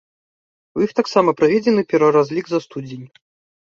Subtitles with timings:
[0.79, 3.07] У іх таксама праведзены пераразлік за студзень.